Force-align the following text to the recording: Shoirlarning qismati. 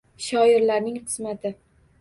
Shoirlarning 0.27 0.97
qismati. 1.11 1.55